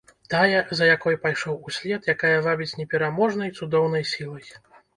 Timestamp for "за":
0.79-0.87